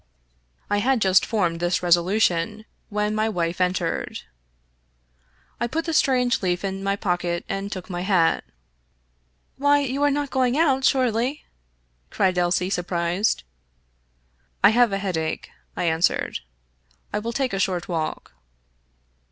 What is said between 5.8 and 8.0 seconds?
the strange leaf in my pocket and took